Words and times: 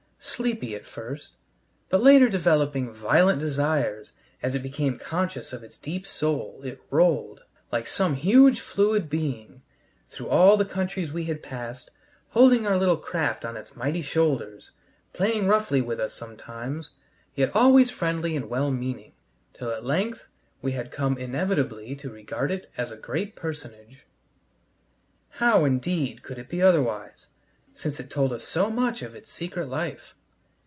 Sleepy 0.23 0.75
at 0.75 0.85
first, 0.85 1.33
but 1.89 2.01
later 2.03 2.29
developing 2.29 2.93
violent 2.93 3.39
desires 3.39 4.11
as 4.43 4.53
it 4.53 4.61
became 4.63 4.99
conscious 4.99 5.51
of 5.51 5.63
its 5.63 5.79
deep 5.79 6.05
soul, 6.05 6.61
it 6.63 6.79
rolled, 6.91 7.41
like 7.71 7.87
some 7.87 8.13
huge 8.13 8.59
fluid 8.59 9.09
being, 9.09 9.63
through 10.11 10.29
all 10.29 10.55
the 10.57 10.63
countries 10.63 11.11
we 11.11 11.23
had 11.25 11.41
passed, 11.43 11.89
holding 12.29 12.67
our 12.67 12.77
little 12.77 12.97
craft 12.97 13.43
on 13.43 13.57
its 13.57 13.75
mighty 13.75 14.03
shoulders, 14.03 14.69
playing 15.11 15.47
roughly 15.47 15.81
with 15.81 15.99
us 15.99 16.13
sometimes, 16.13 16.91
yet 17.33 17.51
always 17.55 17.89
friendly 17.89 18.35
and 18.35 18.47
well 18.47 18.69
meaning, 18.71 19.13
till 19.53 19.71
at 19.71 19.83
length 19.83 20.27
we 20.61 20.73
had 20.73 20.91
come 20.91 21.17
inevitably 21.17 21.95
to 21.95 22.11
regard 22.11 22.51
it 22.51 22.71
as 22.77 22.91
a 22.91 22.95
Great 22.97 23.35
Personage. 23.35 24.05
How, 25.31 25.65
indeed, 25.65 26.21
could 26.21 26.37
it 26.37 26.47
be 26.47 26.61
otherwise, 26.61 27.27
since 27.73 28.01
it 28.01 28.09
told 28.09 28.33
us 28.33 28.43
so 28.43 28.69
much 28.69 29.01
of 29.01 29.15
its 29.15 29.31
secret 29.31 29.65
life? 29.69 30.13